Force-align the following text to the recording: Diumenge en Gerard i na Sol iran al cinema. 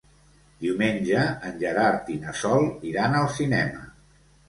Diumenge 0.63 1.27
en 1.51 1.61
Gerard 1.65 2.11
i 2.17 2.19
na 2.25 2.37
Sol 2.43 2.69
iran 2.95 3.23
al 3.25 3.33
cinema. 3.41 3.89